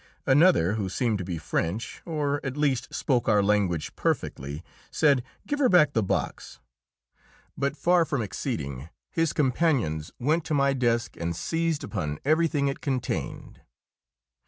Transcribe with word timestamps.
Another, 0.25 0.73
who 0.73 0.89
seemed 0.89 1.19
to 1.19 1.23
be 1.23 1.37
French, 1.37 2.01
or 2.07 2.43
at 2.43 2.57
least 2.57 2.91
spoke 2.91 3.29
our 3.29 3.43
language 3.43 3.95
perfectly, 3.95 4.63
said, 4.89 5.21
"Give 5.45 5.59
her 5.59 5.69
back 5.69 5.93
the 5.93 6.01
box"; 6.01 6.59
but 7.55 7.77
far 7.77 8.03
from 8.03 8.23
acceding, 8.23 8.89
his 9.11 9.31
companions 9.31 10.11
went 10.17 10.43
to 10.45 10.55
my 10.55 10.73
desk 10.73 11.15
and 11.17 11.35
seized 11.35 11.83
upon 11.83 12.17
everything 12.25 12.67
it 12.67 12.81
contained. 12.81 13.61